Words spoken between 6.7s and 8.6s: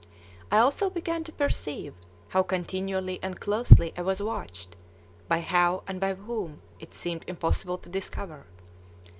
it seemed impossible to discover.